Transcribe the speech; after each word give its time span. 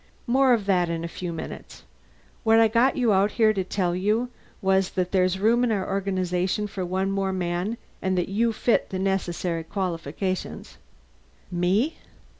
More 0.25 0.51
of 0.55 0.65
that 0.65 0.89
in 0.89 1.03
a 1.03 1.07
few 1.07 1.31
minutes. 1.31 1.83
What 2.43 2.59
I 2.59 2.67
got 2.67 2.97
you 2.97 3.13
out 3.13 3.33
here 3.33 3.53
to 3.53 3.63
tell 3.63 3.95
you 3.95 4.31
was 4.59 4.89
that 4.89 5.11
there's 5.11 5.37
room 5.37 5.63
in 5.63 5.71
our 5.71 5.87
organization 5.87 6.65
for 6.65 6.83
one 6.83 7.11
more 7.11 7.31
man, 7.31 7.77
and 8.01 8.17
that 8.17 8.27
you 8.27 8.51
fit 8.51 8.89
the 8.89 8.97
necessary 8.97 9.63
qualifications." 9.63 10.79
"Me?" 11.51 11.97